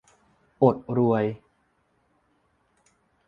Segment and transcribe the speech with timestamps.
[0.63, 1.23] อดรวย